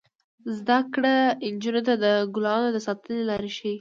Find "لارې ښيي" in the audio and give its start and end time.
3.29-3.69